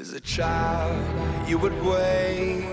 [0.00, 2.64] As a child, you would wait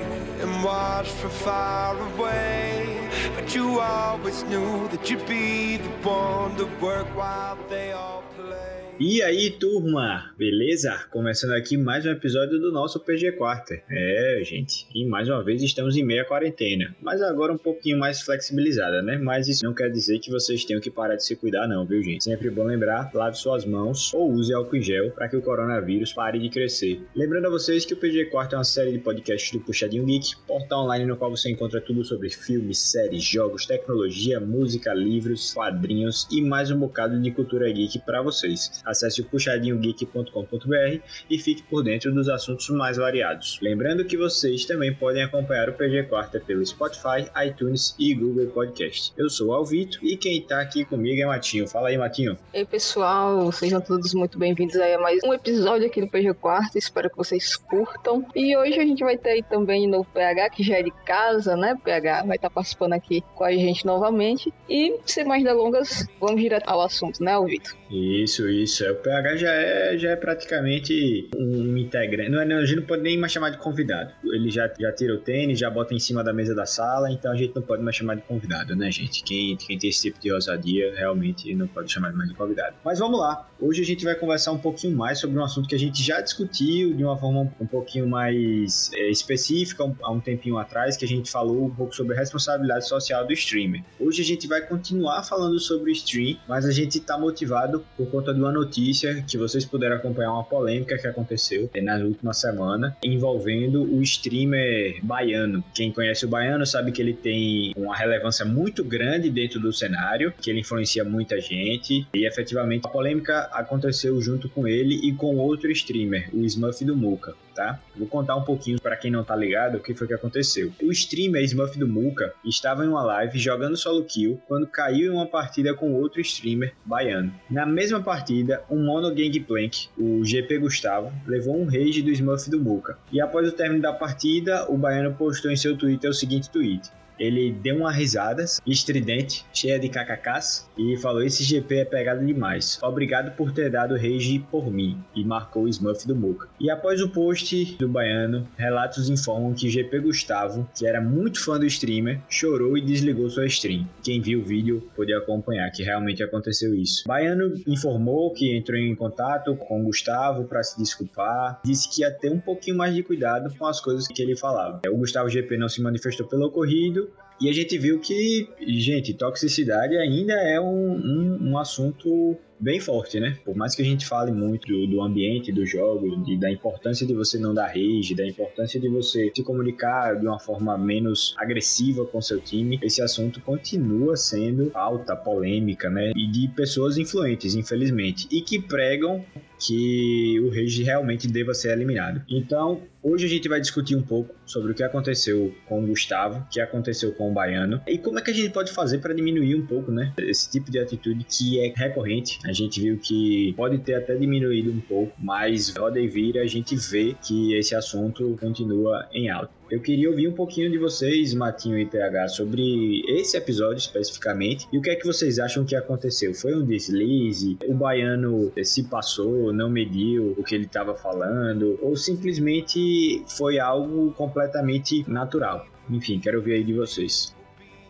[0.42, 3.10] and watch from far away.
[3.36, 8.79] But you always knew that you'd be the one to work while they all play.
[9.02, 11.06] E aí, turma, beleza?
[11.10, 13.82] Começando aqui mais um episódio do nosso PG Quarter.
[13.90, 18.22] É, gente, e mais uma vez estamos em meia quarentena, mas agora um pouquinho mais
[18.22, 19.18] flexibilizada, né?
[19.18, 22.04] Mas isso não quer dizer que vocês tenham que parar de se cuidar, não, viu,
[22.04, 22.26] gente?
[22.26, 26.12] Sempre bom lembrar, lave suas mãos ou use álcool em gel para que o coronavírus
[26.12, 27.02] pare de crescer.
[27.16, 30.36] Lembrando a vocês que o PG Quarter é uma série de podcasts do Puxadinho Geek,
[30.46, 36.28] portal online no qual você encontra tudo sobre filmes, séries, jogos, tecnologia, música, livros, quadrinhos
[36.30, 41.84] e mais um bocado de cultura geek para vocês acesse o puxadinhogeek.com.br e fique por
[41.84, 43.60] dentro dos assuntos mais variados.
[43.62, 49.14] Lembrando que vocês também podem acompanhar o PG Quarta pelo Spotify, iTunes e Google Podcast.
[49.16, 51.68] Eu sou o Alvito e quem está aqui comigo é Matinho.
[51.68, 52.38] Fala aí, Matinho.
[52.54, 56.78] Ei, pessoal, sejam todos muito bem-vindos a mais um episódio aqui do PG Quarta.
[56.78, 58.26] Espero que vocês curtam.
[58.36, 61.56] E hoje a gente vai ter aí também no PH, que já é de casa,
[61.56, 61.78] né?
[61.84, 64.54] PH vai estar participando aqui com a gente novamente.
[64.70, 67.78] E, sem mais delongas, vamos direto ao assunto, né, Alvito?
[67.90, 68.79] Isso, isso.
[68.82, 72.30] É, o PH já é, já é praticamente um integrante.
[72.30, 74.12] Não, é, não, a gente não pode nem mais chamar de convidado.
[74.26, 77.32] Ele já, já tira o tênis, já bota em cima da mesa da sala, então
[77.32, 79.24] a gente não pode mais chamar de convidado, né, gente?
[79.24, 82.76] Quem, quem tem esse tipo de ousadia realmente não pode chamar mais de convidado.
[82.84, 83.48] Mas vamos lá.
[83.60, 86.22] Hoje a gente vai conversar um pouquinho mais sobre um assunto que a gente já
[86.22, 91.06] discutiu de uma forma um pouquinho mais é, específica um, há um tempinho atrás, que
[91.06, 93.84] a gente falou um pouco sobre a responsabilidade social do streamer.
[94.00, 98.10] Hoje a gente vai continuar falando sobre o stream, mas a gente está motivado por
[98.10, 102.96] conta de uma notícia que vocês puderam acompanhar uma polêmica que aconteceu na última semana
[103.04, 105.64] envolvendo o streamer baiano.
[105.74, 110.34] Quem conhece o baiano sabe que ele tem uma relevância muito grande dentro do cenário,
[110.42, 115.38] que ele influencia muita gente e efetivamente a polêmica aconteceu junto com ele e com
[115.38, 117.78] outro streamer, o Smurf do Muka tá?
[117.94, 120.72] Vou contar um pouquinho para quem não tá ligado o que foi que aconteceu.
[120.82, 125.16] O streamer Smurf do Muka estava em uma live jogando solo kill quando caiu em
[125.16, 127.34] uma partida com outro streamer baiano.
[127.50, 132.60] Na mesma partida, um mono gangplank, o GP Gustavo, levou um rage do Smurf do
[132.60, 132.98] Muka.
[133.12, 136.90] E após o término da partida, o baiano postou em seu Twitter o seguinte tweet:
[137.20, 142.80] ele deu uma risada estridente, cheia de kkks, e falou: Esse GP é pegado demais.
[142.82, 144.98] Obrigado por ter dado rage por mim.
[145.16, 146.48] E marcou o Smurf do Muca.
[146.60, 151.60] E após o post do baiano, relatos informam que GP Gustavo, que era muito fã
[151.60, 153.88] do streamer, chorou e desligou sua stream.
[154.04, 157.04] Quem viu o vídeo pôde acompanhar que realmente aconteceu isso.
[157.08, 162.32] Baiano informou que entrou em contato com Gustavo para se desculpar, disse que ia ter
[162.32, 164.82] um pouquinho mais de cuidado com as coisas que ele falava.
[164.88, 167.09] O Gustavo GP não se manifestou pelo ocorrido
[167.40, 173.20] e a gente viu que, gente, toxicidade ainda é um, um, um assunto bem forte,
[173.20, 173.38] né?
[173.46, 177.06] Por mais que a gente fale muito do, do ambiente dos jogos, de, da importância
[177.06, 181.34] de você não dar rage, da importância de você se comunicar de uma forma menos
[181.38, 186.12] agressiva com seu time, esse assunto continua sendo alta, polêmica, né?
[186.16, 189.24] E de pessoas influentes, infelizmente, e que pregam
[189.60, 192.24] que o Rage realmente deva ser eliminado.
[192.30, 196.40] Então, hoje a gente vai discutir um pouco sobre o que aconteceu com o Gustavo,
[196.40, 199.14] o que aconteceu com o Baiano e como é que a gente pode fazer para
[199.14, 203.54] diminuir um pouco, né, esse tipo de atitude que é recorrente a gente viu que
[203.56, 207.76] pode ter até diminuído um pouco, mas roda e vira a gente vê que esse
[207.76, 209.52] assunto continua em alta.
[209.70, 214.80] Eu queria ouvir um pouquinho de vocês, Matinho e PH, sobre esse episódio especificamente e
[214.80, 216.34] o que é que vocês acham que aconteceu.
[216.34, 217.56] Foi um deslize?
[217.68, 221.78] O baiano se passou, não mediu o que ele estava falando?
[221.84, 225.68] Ou simplesmente foi algo completamente natural?
[225.88, 227.38] Enfim, quero ouvir aí de vocês.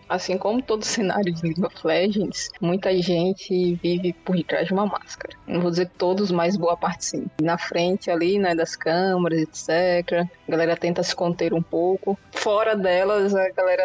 [0.10, 4.88] Assim como todo cenário de League of Legends, muita gente vive por detrás de uma
[4.88, 5.38] máscara.
[5.48, 7.28] Não vou dizer todos, mas boa parte sim.
[7.42, 10.28] Na frente ali, né, das câmeras, etc.
[10.48, 12.18] A galera tenta se conter um pouco.
[12.32, 13.84] Fora delas, a galera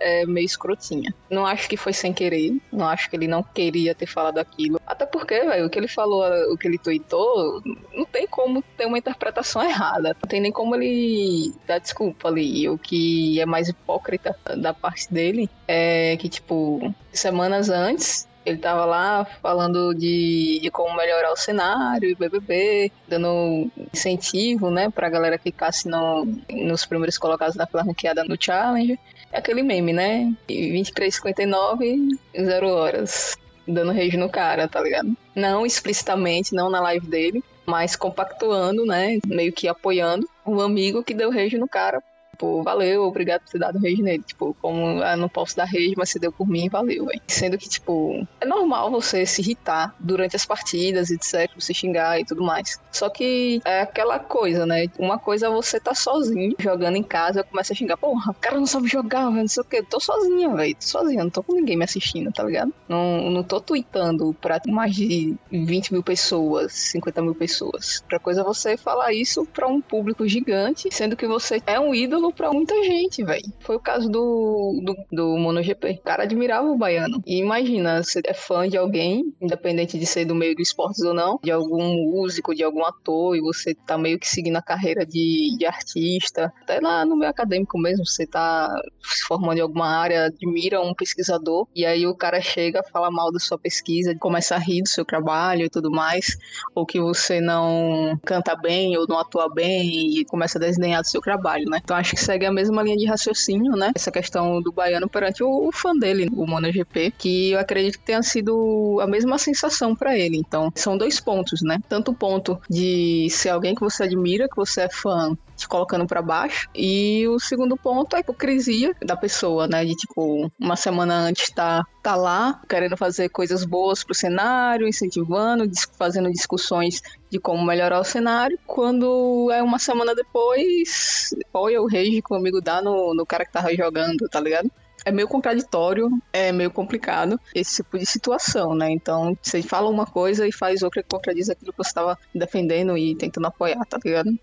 [0.00, 1.12] é meio escrotinha.
[1.30, 2.56] Não acho que foi sem querer.
[2.72, 4.80] Não acho que ele não queria ter falado aquilo.
[4.86, 7.62] Até porque, velho, o que ele falou, o que ele tweetou,
[7.92, 10.16] não tem como ter uma interpretação errada.
[10.22, 12.68] Não tem nem como ele dar desculpa ali.
[12.68, 18.84] O que é mais hipócrita da parte dele é que, tipo, semanas antes, ele tava
[18.84, 25.36] lá falando de, de como melhorar o cenário, e BBB, dando incentivo, né, pra galera
[25.36, 28.98] ficasse no, nos primeiros colocados da ranqueada no Challenge.
[29.32, 30.32] É aquele meme, né?
[30.48, 33.36] 23,59, 0 horas.
[33.66, 35.16] Dando rage no cara, tá ligado?
[35.34, 39.18] Não explicitamente, não na live dele, mas compactuando, né?
[39.26, 42.00] Meio que apoiando o amigo que deu rage no cara
[42.36, 44.22] Tipo, valeu, obrigado por ter dado rage nele.
[44.22, 47.20] Tipo, como eu não posso dar rage, mas você deu por mim, valeu, velho.
[47.26, 52.26] Sendo que, tipo, é normal você se irritar durante as partidas, etc, você xingar e
[52.26, 52.78] tudo mais.
[52.92, 54.86] Só que é aquela coisa, né?
[54.98, 58.34] Uma coisa é você tá sozinho, jogando em casa, eu começo a xingar, porra, o
[58.34, 59.82] cara não sabe jogar, não sei o que.
[59.82, 60.74] Tô sozinha, velho.
[60.74, 62.72] Tô sozinha, não tô com ninguém me assistindo, tá ligado?
[62.86, 68.00] Não, não tô tweetando pra mais de 20 mil pessoas, 50 mil pessoas.
[68.02, 71.94] Outra coisa é você falar isso pra um público gigante, sendo que você é um
[71.94, 73.44] ídolo pra muita gente, velho.
[73.60, 75.36] Foi o caso do, do, do.
[75.36, 77.22] O cara admirava o baiano.
[77.26, 81.14] E imagina, você é fã de alguém, independente de ser do meio do esportes ou
[81.14, 85.04] não, de algum músico, de algum ator, e você tá meio que seguindo a carreira
[85.04, 88.68] de, de artista, até lá no meio acadêmico mesmo, você tá
[89.02, 93.32] se formando em alguma área, admira um pesquisador, e aí o cara chega, fala mal
[93.32, 96.36] da sua pesquisa, começa a rir do seu trabalho e tudo mais,
[96.74, 101.08] ou que você não canta bem ou não atua bem e começa a desdenhar do
[101.08, 101.80] seu trabalho, né?
[101.82, 103.92] Então acho que segue a mesma linha de raciocínio, né?
[103.94, 108.06] Essa questão do baiano perante o, o fã dele, o MonoGP, que eu acredito que
[108.06, 110.38] tenha sido a mesma sensação para ele.
[110.38, 111.78] Então, são dois pontos, né?
[111.88, 116.06] Tanto o ponto de ser alguém que você admira, que você é fã, te colocando
[116.06, 116.68] para baixo.
[116.74, 119.84] E o segundo ponto é a hipocrisia da pessoa, né?
[119.84, 125.68] De tipo, uma semana antes tá, tá lá, querendo fazer coisas boas pro cenário, incentivando,
[125.98, 128.58] fazendo discussões de como melhorar o cenário.
[128.66, 133.44] Quando é uma semana depois, olha o rage que o amigo dá no, no cara
[133.44, 134.70] que tava jogando, tá ligado?
[135.06, 138.90] é meio contraditório, é meio complicado esse tipo de situação, né?
[138.90, 142.98] Então, você fala uma coisa e faz outra que contradiz aquilo que você estava defendendo
[142.98, 144.36] e tentando apoiar, tá ligado?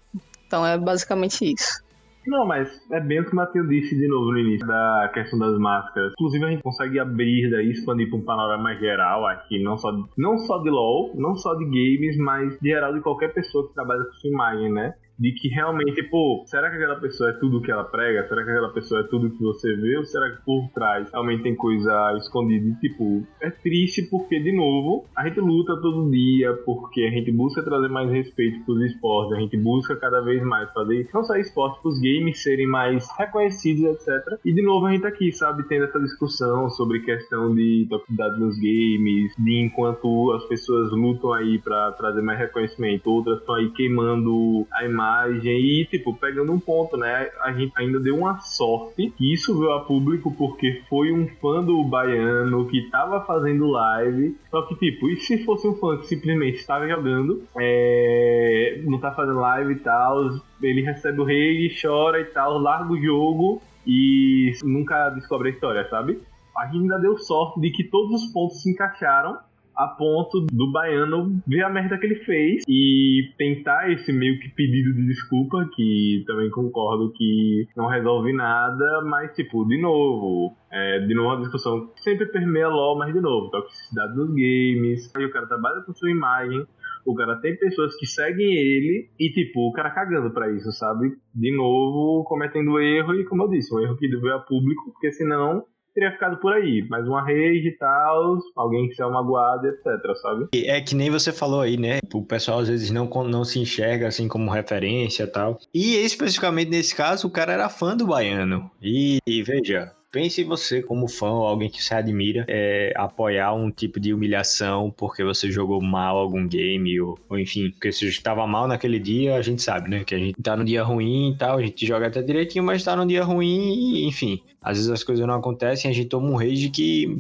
[0.48, 1.83] Então é basicamente isso.
[2.25, 5.38] Não, mas é bem o que o Matheus disse de novo no início da questão
[5.38, 6.14] das máscaras.
[6.14, 9.92] Inclusive a gente consegue abrir daí, expandir para um panorama mais geral aqui, não só,
[10.18, 13.74] não só de LoL, não só de games, mas de geral de qualquer pessoa que
[13.74, 14.96] trabalha com sua imagem, né?
[15.18, 18.27] De que realmente, pô, será que aquela pessoa é tudo que ela prega?
[18.27, 19.98] Será que aquela pessoa é tudo que você vê?
[19.98, 22.68] Ou será que por trás realmente tem coisa escondida?
[22.68, 27.31] E, tipo, é triste porque, de novo, a gente luta todo dia porque a gente
[27.31, 31.36] busca trazer mais respeito pros esportes, a gente busca cada vez mais fazer não só
[31.36, 34.39] esportes, pros games serem mais reconhecidos, etc.
[34.44, 38.39] E, de novo, a gente tá aqui, sabe, tendo essa discussão sobre questão de toxicidade
[38.39, 43.69] nos games, de enquanto as pessoas lutam aí para trazer mais reconhecimento, outras estão aí
[43.71, 47.30] queimando a imagem imagem e, tipo, pegando um ponto, né?
[47.42, 51.64] A gente ainda deu uma sorte que isso veio a público porque foi um fã
[51.64, 54.38] do Baiano que tava fazendo live.
[54.50, 58.82] Só que, tipo, e se fosse um fã que simplesmente estava jogando, é...
[58.86, 60.30] não tá fazendo live e tal,
[60.62, 65.88] ele recebe o rei, chora e tal, larga o jogo e nunca descobre a história,
[65.90, 66.22] sabe?
[66.58, 69.38] A gente ainda deu sorte de que todos os pontos se encaixaram
[69.75, 74.50] a ponto do baiano ver a merda que ele fez e tentar esse meio que
[74.50, 81.00] pedido de desculpa, que também concordo que não resolve nada, mas tipo, de novo, é,
[81.00, 85.31] de novo uma discussão sempre permeia LOL, mas de novo, toxicidade dos games, aí o
[85.31, 86.66] cara trabalha com sua imagem,
[87.06, 91.14] o cara tem pessoas que seguem ele e, tipo, o cara cagando pra isso, sabe?
[91.36, 95.12] De novo, cometendo erro e, como eu disse, um erro que deve a público, porque
[95.12, 96.86] senão teria ficado por aí.
[96.90, 99.86] Mais uma rede e tal, alguém que se é magoado, etc,
[100.22, 100.48] sabe?
[100.54, 102.00] É que nem você falou aí, né?
[102.13, 105.60] O pessoal às vezes não, não se enxerga assim como referência e tal.
[105.74, 108.69] E especificamente nesse caso, o cara era fã do baiano.
[108.81, 113.71] E, e veja, Pense você, como fã ou alguém que você admira, é, apoiar um
[113.71, 118.46] tipo de humilhação porque você jogou mal algum game, ou, ou enfim, porque se estava
[118.46, 120.03] mal naquele dia, a gente sabe, né?
[120.03, 122.84] Que a gente tá no dia ruim e tal, a gente joga até direitinho, mas
[122.84, 124.39] tá no dia ruim e, enfim.
[124.62, 127.20] Às vezes as coisas não acontecem, a gente toma um rage que.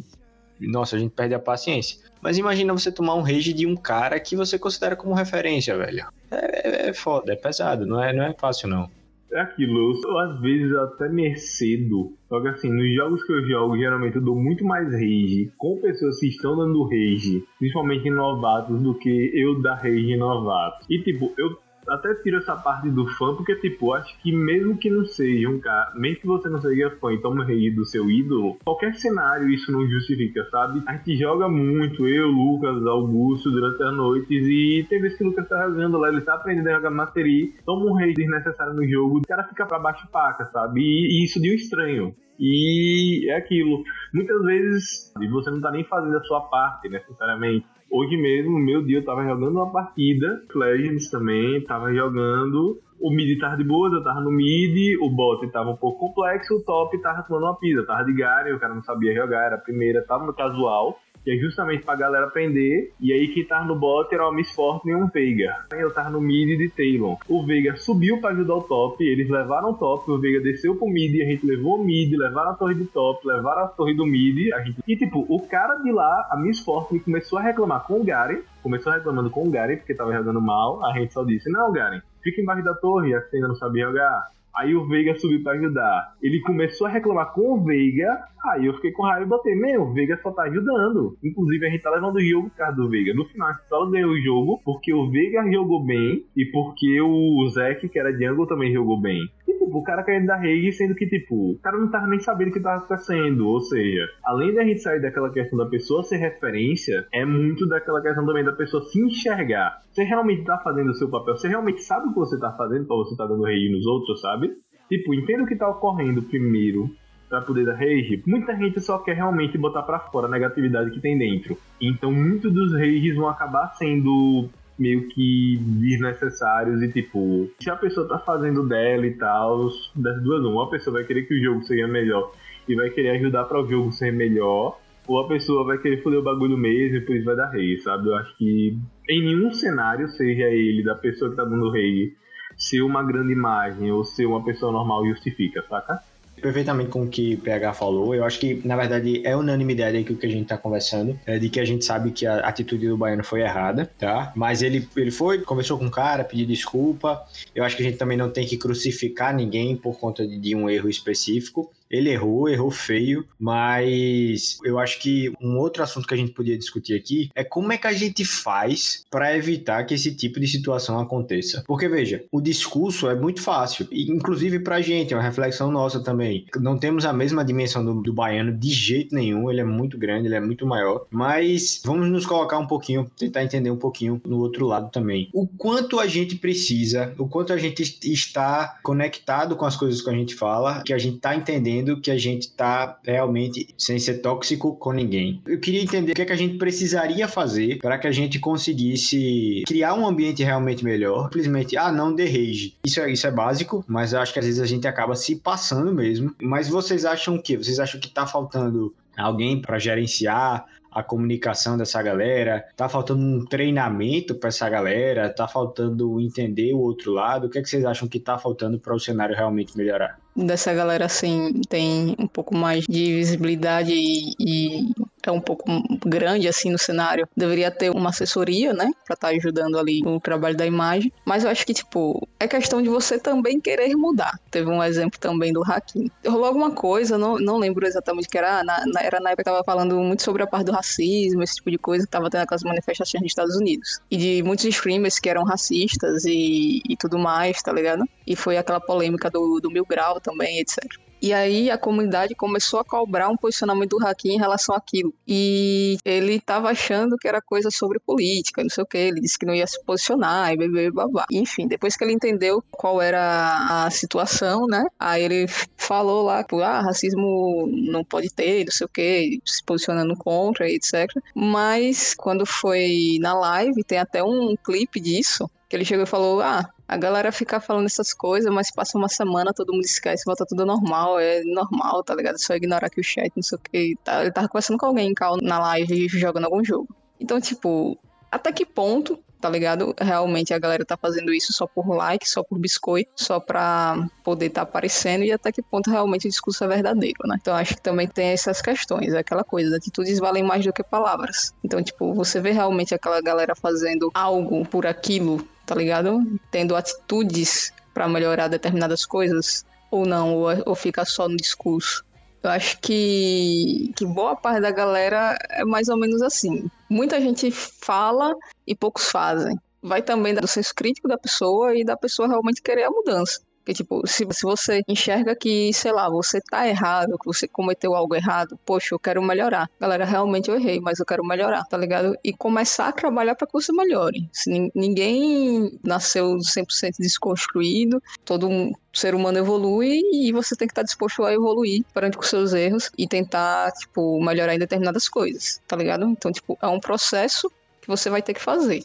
[0.59, 1.97] Nossa, a gente perde a paciência.
[2.21, 6.05] Mas imagina você tomar um rage de um cara que você considera como referência, velho.
[6.29, 8.87] É, é foda, é pesado, não é, não é fácil não
[9.33, 12.13] é aquilo, eu, às vezes até me cedo.
[12.29, 15.79] Só que assim, nos jogos que eu jogo, geralmente eu dou muito mais rage com
[15.81, 20.85] pessoas que estão dando rage, principalmente novatos, do que eu dar rage em novatos.
[20.89, 21.57] E tipo, eu
[21.93, 25.59] até tiro essa parte do fã, porque, tipo, acho que mesmo que não seja um
[25.59, 29.49] cara, mesmo que você não seja fã e tome rei do seu ídolo, qualquer cenário
[29.49, 30.81] isso não justifica, sabe?
[30.85, 35.27] A gente joga muito, eu, Lucas, Augusto, durante as noites, e tem vezes que o
[35.27, 38.87] Lucas tá jogando lá, ele tá aprendendo a jogar Mastery, toma um rei desnecessário no
[38.87, 40.81] jogo, o cara fica pra baixo paca, sabe?
[40.81, 42.15] E, e isso de um estranho.
[42.39, 43.83] E é aquilo.
[44.13, 47.65] Muitas vezes você não tá nem fazendo a sua parte necessariamente.
[47.95, 52.81] Hoje mesmo, meu dia, eu tava jogando uma partida, Legends também, tava jogando.
[52.99, 56.55] O mid tava de boa, eu tava no mid, o bot tava um pouco complexo,
[56.55, 59.57] o top tava tomando uma pizza, tava de Garen, o cara não sabia jogar, era
[59.57, 60.97] a primeira, tava no casual.
[61.23, 62.93] Que é justamente pra galera aprender.
[62.99, 65.55] E aí quem tava no bot era o Miss Fortune e um Veiga.
[65.71, 67.17] Eu tava no mid de Talon.
[67.27, 70.87] O Veiga subiu pra ajudar o top, eles levaram o top, o Veiga desceu pro
[70.87, 74.05] mid, a gente levou o mid, levaram a torre do top, levaram a torre do
[74.05, 74.53] mid.
[74.53, 74.81] A gente...
[74.87, 78.41] E tipo, o cara de lá, a Miss Fortune, começou a reclamar com o Garen,
[78.61, 82.01] começou reclamando com o Garen, porque tava jogando mal, a gente só disse, não, Garen,
[82.21, 84.27] fica embaixo da torre, assim ainda não sabia jogar.
[84.55, 86.13] Aí o Veiga subiu para ajudar.
[86.21, 88.23] Ele começou a reclamar com o Veiga.
[88.51, 91.17] Aí eu fiquei com raiva e botei, meu, o Veiga só tá ajudando.
[91.23, 93.13] Inclusive a gente tá levando o jogo por causa do Veiga.
[93.13, 97.47] No final a só ganhou o jogo porque o Veiga jogou bem e porque o
[97.49, 99.19] Zek, que era jungle, também jogou bem.
[99.47, 102.19] E tipo, o cara querendo dar rage, sendo que, tipo, o cara não tava nem
[102.19, 103.47] sabendo o que tava acontecendo.
[103.47, 108.01] Ou seja, além da gente sair daquela questão da pessoa ser referência, é muito daquela
[108.01, 109.81] questão também da pessoa se enxergar.
[109.91, 112.85] Você realmente tá fazendo o seu papel, você realmente sabe o que você tá fazendo
[112.85, 114.51] pra você tá dando rage nos outros, sabe?
[114.89, 116.89] Tipo, entenda o que tá ocorrendo primeiro
[117.29, 118.21] para poder dar rage.
[118.27, 121.57] Muita gente só quer realmente botar para fora a negatividade que tem dentro.
[121.81, 128.07] Então, muitos dos rages vão acabar sendo meio que desnecessários e tipo, se a pessoa
[128.07, 131.63] tá fazendo dela e tal, das duas uma, a pessoa vai querer que o jogo
[131.63, 132.31] seja melhor
[132.67, 136.19] e vai querer ajudar para o jogo ser melhor, ou a pessoa vai querer foder
[136.19, 138.07] o bagulho mesmo e por isso vai dar rei, sabe?
[138.07, 138.77] Eu acho que
[139.09, 142.13] em nenhum cenário, seja ele da pessoa que tá dando rei,
[142.57, 146.01] ser uma grande imagem ou ser uma pessoa normal justifica, saca?
[146.43, 148.13] Perfeitamente com o que o PH falou.
[148.13, 151.17] Eu acho que, na verdade, é unanimidade aí que o que a gente tá conversando,
[151.25, 154.33] é de que a gente sabe que a atitude do Baiano foi errada, tá?
[154.35, 157.25] Mas ele, ele foi, conversou com o cara, pediu desculpa.
[157.55, 160.53] Eu acho que a gente também não tem que crucificar ninguém por conta de, de
[160.53, 161.71] um erro específico.
[161.93, 166.57] Ele errou, errou feio, mas eu acho que um outro assunto que a gente podia
[166.57, 170.47] discutir aqui é como é que a gente faz para evitar que esse tipo de
[170.47, 171.63] situação aconteça.
[171.67, 176.47] Porque veja, o discurso é muito fácil, inclusive pra gente, é uma reflexão nossa também.
[176.55, 180.27] Não temos a mesma dimensão do, do baiano de jeito nenhum, ele é muito grande,
[180.27, 184.39] ele é muito maior, mas vamos nos colocar um pouquinho, tentar entender um pouquinho no
[184.39, 185.29] outro lado também.
[185.31, 190.09] O quanto a gente precisa, o quanto a gente está conectado com as coisas que
[190.09, 193.99] a gente fala, que a gente está entendendo entendendo que a gente está realmente sem
[193.99, 195.41] ser tóxico com ninguém.
[195.45, 198.39] Eu queria entender o que, é que a gente precisaria fazer para que a gente
[198.39, 201.25] conseguisse criar um ambiente realmente melhor.
[201.25, 202.75] Simplesmente, ah, não dê rage.
[202.85, 205.35] Isso é, isso é básico, mas eu acho que às vezes a gente acaba se
[205.35, 206.33] passando mesmo.
[206.41, 207.57] Mas vocês acham o quê?
[207.57, 213.45] Vocês acham que está faltando alguém para gerenciar a comunicação dessa galera, tá faltando um
[213.45, 217.47] treinamento para essa galera, tá faltando entender o outro lado.
[217.47, 220.19] O que, é que vocês acham que tá faltando para o cenário realmente melhorar?
[220.35, 224.91] dessa galera assim tem um pouco mais de visibilidade e, e,
[225.29, 225.63] é um pouco
[226.05, 230.19] grande assim no cenário, deveria ter uma assessoria, né, para estar tá ajudando ali no
[230.19, 231.11] trabalho da imagem.
[231.25, 234.37] Mas eu acho que tipo é questão de você também querer mudar.
[234.51, 236.09] Teve um exemplo também do Hakim.
[236.25, 238.63] Rolou alguma coisa, não, não lembro exatamente o que era.
[238.63, 241.55] Na, na, era na época que tava falando muito sobre a parte do racismo, esse
[241.55, 245.19] tipo de coisa que tava tendo aquelas manifestações nos Estados Unidos e de muitos streamers
[245.19, 248.03] que eram racistas e, e tudo mais, tá ligado?
[248.27, 250.83] E foi aquela polêmica do, do Mil Grau também, etc.
[251.23, 255.13] E aí a comunidade começou a cobrar um posicionamento do Hakim em relação àquilo.
[255.25, 258.97] E ele estava achando que era coisa sobre política, não sei o que.
[258.97, 261.25] Ele disse que não ia se posicionar e bebê, babá.
[261.31, 264.83] Enfim, depois que ele entendeu qual era a situação, né?
[264.99, 265.45] Aí ele
[265.77, 270.69] falou lá, que ah, racismo não pode ter, não sei o que, se posicionando contra,
[270.69, 271.07] etc.
[271.33, 276.39] Mas quando foi na live, tem até um clipe disso, que ele chegou e falou:
[276.39, 280.45] Ah, a galera fica falando essas coisas, mas passa uma semana, todo mundo esquece, volta
[280.47, 282.39] tudo normal, é normal, tá ligado?
[282.39, 283.95] Só ignorar aqui o chat, não sei o que.
[284.03, 285.11] Tá, ele tava conversando com alguém
[285.41, 286.95] na live jogando algum jogo.
[287.19, 287.97] Então, tipo,
[288.31, 289.95] até que ponto, tá ligado?
[289.99, 294.51] Realmente a galera tá fazendo isso só por like, só por biscoito, só pra poder
[294.51, 297.35] tá aparecendo e até que ponto realmente o discurso é verdadeiro, né?
[297.41, 300.83] Então acho que também tem essas questões, é aquela coisa, atitudes valem mais do que
[300.83, 301.51] palavras.
[301.63, 306.21] Então, tipo, você vê realmente aquela galera fazendo algo por aquilo tá ligado?
[306.51, 312.03] Tendo atitudes para melhorar determinadas coisas, ou não, ou, ou fica só no discurso.
[312.41, 316.69] Eu acho que, que boa parte da galera é mais ou menos assim.
[316.89, 318.35] Muita gente fala
[318.67, 319.57] e poucos fazem.
[319.81, 323.39] Vai também do senso crítico da pessoa e da pessoa realmente querer a mudança.
[323.63, 327.95] Porque, tipo, se, se você enxerga que, sei lá, você tá errado, que você cometeu
[327.95, 329.69] algo errado, poxa, eu quero melhorar.
[329.79, 332.13] Galera, realmente eu errei, mas eu quero melhorar, tá ligado?
[332.21, 334.29] E começar a trabalhar para que você melhore.
[334.33, 340.81] Se ninguém nasceu 100% desconstruído, todo um ser humano evolui e você tem que estar
[340.81, 345.61] tá disposto a evoluir perante os seus erros e tentar, tipo, melhorar em determinadas coisas,
[345.65, 346.05] tá ligado?
[346.05, 347.49] Então, tipo, é um processo
[347.81, 348.83] que você vai ter que fazer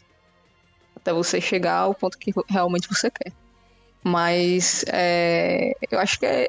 [0.95, 3.33] até você chegar ao ponto que realmente você quer.
[4.03, 6.47] Mas é, eu acho que é,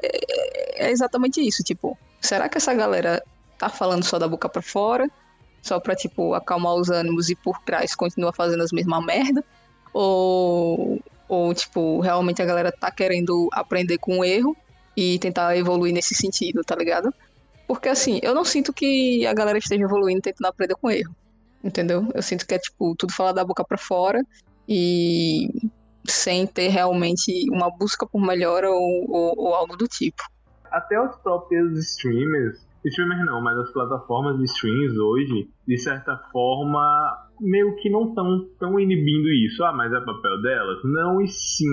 [0.75, 1.63] é, exatamente isso.
[1.63, 3.21] Tipo, será que essa galera
[3.57, 5.09] tá falando só da boca para fora?
[5.61, 9.43] só pra, tipo, acalmar os ânimos e por trás continua fazendo as mesmas merda?
[9.93, 14.55] Ou, ou, tipo, realmente a galera tá querendo aprender com o erro
[14.97, 17.13] e tentar evoluir nesse sentido, tá ligado?
[17.67, 21.15] Porque, assim, eu não sinto que a galera esteja evoluindo tentando aprender com erro,
[21.63, 22.07] entendeu?
[22.13, 24.25] Eu sinto que é, tipo, tudo falar da boca para fora
[24.67, 25.69] e
[26.05, 30.21] sem ter realmente uma busca por melhora ou, ou, ou algo do tipo.
[30.71, 36.81] Até os próprios streamers streamers não, mas as plataformas de streams hoje, de certa forma,
[37.39, 39.63] meio que não estão tão inibindo isso.
[39.63, 40.79] Ah, mas é papel delas?
[40.83, 41.67] Não e sim.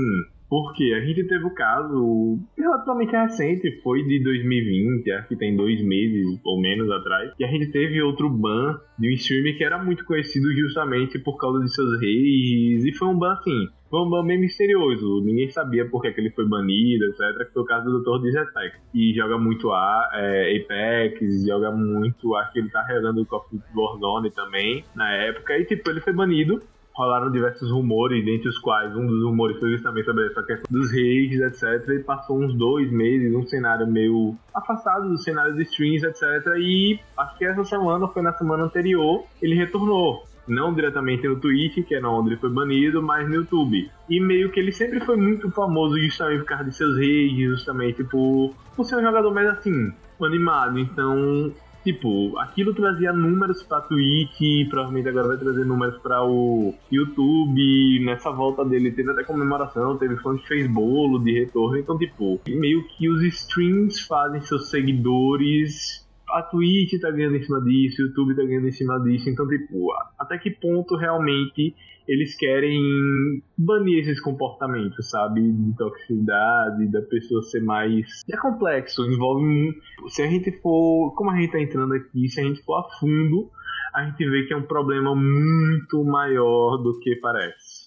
[0.48, 5.78] Porque a gente teve o caso relativamente recente, foi de 2020, acho que tem dois
[5.84, 9.84] meses ou menos atrás, e a gente teve outro ban de um streamer que era
[9.84, 14.40] muito conhecido justamente por causa de seus reis, e foi um ban assim, um meio
[14.40, 17.46] misterioso, ninguém sabia por que, que ele foi banido, etc.
[17.46, 18.22] Que foi o caso do Dr.
[18.22, 23.26] Dizetec, que joga muito a, é, Apex, joga muito, acho que ele tá regando o
[23.26, 26.60] Call Warzone também na época, e tipo, ele foi banido
[26.98, 30.90] rolaram diversos rumores, dentre os quais um dos rumores foi justamente sobre essa questão dos
[30.90, 31.88] rages, etc.
[31.90, 36.22] E passou uns dois meses, um cenário meio afastado do cenário de streams, etc.
[36.58, 40.24] E acho que essa semana, foi na semana anterior, ele retornou.
[40.48, 43.90] Não diretamente no Twitch, que é onde ele foi banido, mas no YouTube.
[44.08, 48.04] E meio que ele sempre foi muito famoso justamente por causa de seus rages, justamente
[48.04, 50.78] por, por ser um jogador mais assim, animado.
[50.78, 51.52] Então
[51.92, 58.04] tipo, aquilo trazia números pra Twitch, provavelmente agora vai trazer números para o YouTube.
[58.04, 61.78] Nessa volta dele teve até comemoração, teve fã que fez bolo de retorno.
[61.78, 67.60] Então, tipo, meio que os streams fazem seus seguidores a Twitch tá ganhando em cima
[67.62, 71.74] disso, o YouTube tá ganhando em cima disso, então, tipo, até que ponto realmente
[72.08, 75.42] eles querem banir esses comportamentos, sabe?
[75.52, 78.22] De toxicidade, da pessoa ser mais.
[78.30, 79.78] É complexo, envolve.
[80.08, 81.14] Se a gente for.
[81.14, 83.50] Como a gente tá entrando aqui, se a gente for a fundo,
[83.94, 87.77] a gente vê que é um problema muito maior do que parece.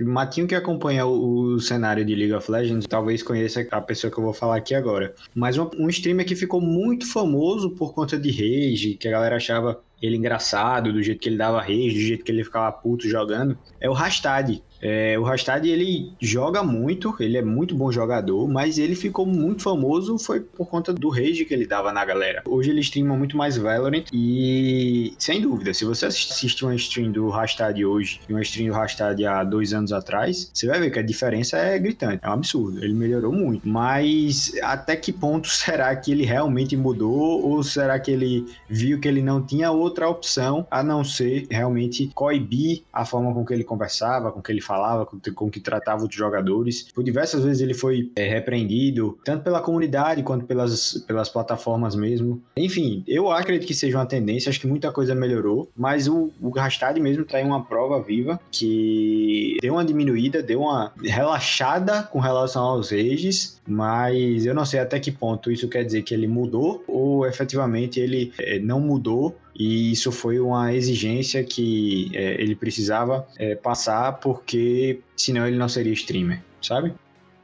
[0.00, 4.18] Matinho que acompanha o, o, cenário de League of Legends talvez conheça a pessoa que
[4.18, 5.14] eu vou falar aqui agora.
[5.34, 9.36] Mas um, um streamer que ficou muito famoso por conta de rage, que a galera
[9.36, 13.08] achava ele engraçado, do jeito que ele dava rage, do jeito que ele ficava puto
[13.08, 14.62] jogando, é o Rastad.
[14.82, 19.62] É, o Rastad, ele joga muito, ele é muito bom jogador, mas ele ficou muito
[19.62, 22.42] famoso foi por conta do rage que ele dava na galera.
[22.46, 27.28] Hoje ele streama muito mais Valorant e, sem dúvida, se você assistir uma stream do
[27.28, 30.98] Rastad hoje e uma stream do Rastad há dois anos atrás, você vai ver que
[30.98, 32.82] a diferença é gritante, é um absurdo.
[32.82, 38.10] Ele melhorou muito, mas até que ponto será que ele realmente mudou ou será que
[38.10, 43.32] ele viu que ele não tinha outra opção a não ser realmente coibir a forma
[43.32, 46.90] com que ele conversava, com que ele falava falava, com, com que tratava os jogadores.
[46.94, 52.42] Por diversas vezes ele foi é, repreendido, tanto pela comunidade quanto pelas, pelas plataformas mesmo.
[52.56, 56.48] Enfim, eu acredito que seja uma tendência, acho que muita coisa melhorou, mas o, o
[56.50, 62.62] Rastad mesmo traz uma prova viva que deu uma diminuída, deu uma relaxada com relação
[62.62, 66.82] aos rages, mas eu não sei até que ponto isso quer dizer que ele mudou
[66.88, 73.26] ou efetivamente ele é, não mudou e isso foi uma exigência que é, ele precisava
[73.38, 76.94] é, passar porque senão ele não seria streamer, sabe?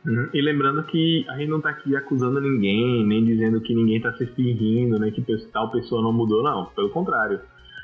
[0.06, 0.28] Uhum.
[0.32, 4.12] E lembrando que a gente não tá aqui acusando ninguém, nem dizendo que ninguém tá
[4.14, 6.66] se fingindo, né, que tal pessoa não mudou, não.
[6.66, 7.40] Pelo contrário.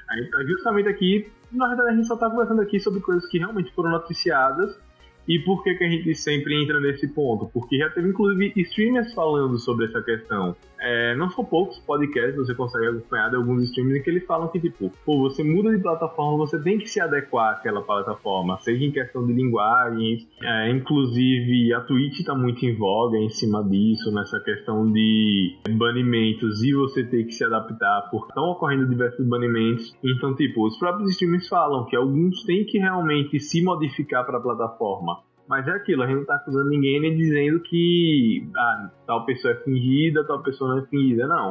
[0.09, 3.27] A gente tá justamente aqui, na verdade a gente só tá conversando aqui sobre coisas
[3.29, 4.79] que realmente foram noticiadas
[5.27, 7.47] e por que, que a gente sempre entra nesse ponto?
[7.53, 10.55] Porque já teve inclusive streamers falando sobre essa questão.
[10.85, 14.49] É, não são poucos podcasts, você consegue acompanhar de alguns streamers em que eles falam
[14.49, 18.85] que, tipo, pô, você muda de plataforma, você tem que se adequar àquela plataforma, seja
[18.85, 24.13] em questão de linguagens, é, inclusive a Twitch está muito em voga em cima disso,
[24.13, 29.97] nessa questão de banimentos e você ter que se adaptar, porque estão ocorrendo diversos banimentos.
[30.05, 34.43] Então, tipo, os próprios streamers falam que alguns têm que realmente se modificar para a
[34.43, 35.23] plataforma.
[35.49, 39.53] Mas é aquilo, a gente não tá acusando ninguém nem dizendo que ah, tal pessoa
[39.53, 41.51] é fingida, tal pessoa não é fingida, não.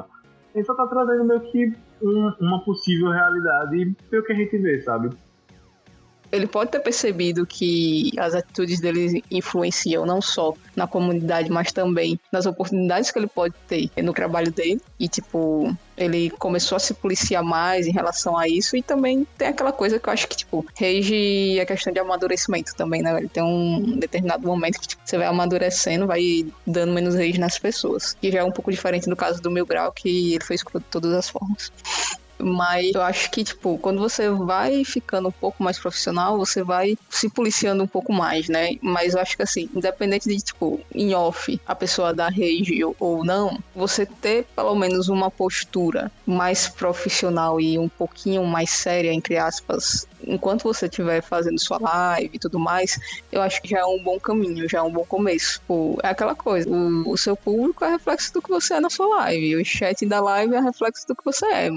[0.54, 4.58] A gente só tá trazendo meio que um, uma possível realidade pelo que a gente
[4.58, 5.10] vê, sabe?
[6.34, 12.19] Ele pode ter percebido que as atitudes dele influenciam não só na comunidade, mas também
[12.32, 14.82] nas oportunidades que ele pode ter no trabalho dele.
[15.00, 18.76] E, tipo, ele começou a se policiar mais em relação a isso.
[18.76, 22.74] E também tem aquela coisa que eu acho que, tipo, rage é questão de amadurecimento
[22.76, 23.15] também, né?
[23.15, 27.60] Ele tem um determinado momento que tipo, você vai amadurecendo, vai dando menos rage nas
[27.60, 28.17] pessoas.
[28.19, 30.80] Que já é um pouco diferente do caso do Mil Grau, que ele foi escroto
[30.80, 31.72] de todas as formas.
[32.44, 36.96] Mas eu acho que, tipo, quando você vai ficando um pouco mais profissional, você vai
[37.10, 38.72] se policiando um pouco mais, né?
[38.82, 43.24] Mas eu acho que, assim, independente de, tipo, em off, a pessoa dar rage ou
[43.24, 49.38] não, você ter pelo menos uma postura mais profissional e um pouquinho mais séria, entre
[49.38, 52.98] aspas, enquanto você estiver fazendo sua live e tudo mais,
[53.32, 55.62] eu acho que já é um bom caminho, já é um bom começo.
[55.68, 58.90] Pô, é aquela coisa, o, o, seu público é reflexo do que você é na
[58.90, 61.70] sua live, o chat da live é reflexo do que você é.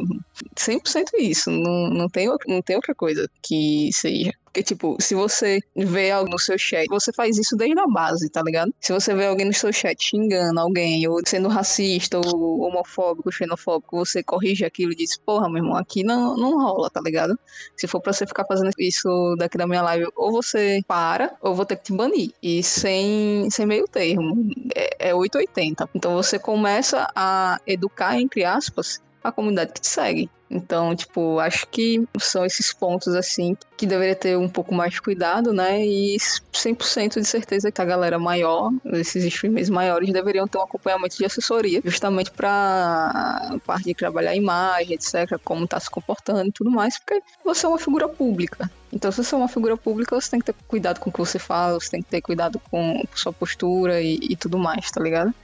[0.55, 4.33] 100% isso, não, não, tem, não tem outra coisa que seja.
[4.57, 8.27] Porque, tipo, se você vê algo no seu chat, você faz isso desde a base,
[8.31, 8.73] tá ligado?
[8.81, 13.99] Se você vê alguém no seu chat xingando alguém, ou sendo racista, ou homofóbico, xenofóbico,
[13.99, 17.38] você corrige aquilo e diz, porra, meu irmão, aqui não, não rola, tá ligado?
[17.77, 21.55] Se for pra você ficar fazendo isso daqui da minha live, ou você para, ou
[21.55, 22.31] vou ter que te banir.
[22.42, 24.49] E sem, sem meio termo.
[24.75, 25.90] É, é 880.
[25.95, 30.31] Então você começa a educar, entre aspas, a comunidade que te segue.
[30.51, 35.03] Então, tipo, acho que são esses pontos, assim, que deveria ter um pouco mais de
[35.03, 35.85] cuidado, né?
[35.85, 36.17] E
[36.53, 41.25] 100% de certeza que a galera maior, esses streamers maiores, deveriam ter um acompanhamento de
[41.25, 46.71] assessoria, justamente para parte de trabalhar a imagem, etc., como tá se comportando e tudo
[46.71, 48.71] mais, porque você é uma figura pública.
[48.93, 51.19] Então, se você é uma figura pública, você tem que ter cuidado com o que
[51.19, 55.03] você fala, você tem que ter cuidado com sua postura e, e tudo mais, tá
[55.03, 55.35] ligado?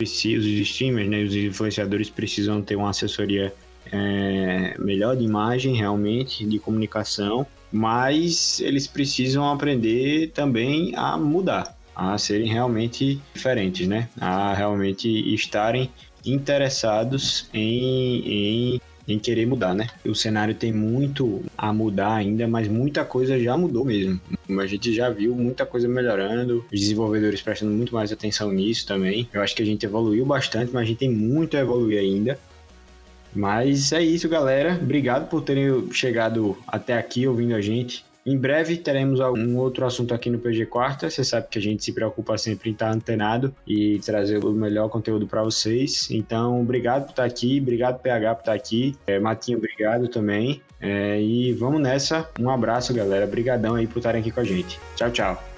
[0.00, 3.52] Os streamers, né, os influenciadores precisam ter uma assessoria
[3.92, 12.16] é, melhor de imagem, realmente, de comunicação, mas eles precisam aprender também a mudar, a
[12.18, 14.08] serem realmente diferentes, né?
[14.20, 15.90] A realmente estarem
[16.24, 19.88] interessados em, em em querer mudar, né?
[20.04, 24.20] O cenário tem muito a mudar ainda, mas muita coisa já mudou mesmo.
[24.58, 29.28] A gente já viu muita coisa melhorando, os desenvolvedores prestando muito mais atenção nisso também.
[29.32, 32.38] Eu acho que a gente evoluiu bastante, mas a gente tem muito a evoluir ainda.
[33.34, 34.78] Mas é isso, galera.
[34.80, 38.05] Obrigado por terem chegado até aqui ouvindo a gente.
[38.26, 41.08] Em breve teremos algum outro assunto aqui no PG Quarta.
[41.08, 44.88] Você sabe que a gente se preocupa sempre em estar antenado e trazer o melhor
[44.88, 46.08] conteúdo para vocês.
[46.10, 48.96] Então, obrigado por estar aqui, obrigado PH por estar aqui.
[49.06, 50.60] É, Matinho, obrigado também.
[50.80, 52.28] É, e vamos nessa.
[52.40, 53.24] Um abraço, galera.
[53.24, 54.80] Obrigadão aí por estarem aqui com a gente.
[54.96, 55.55] Tchau, tchau.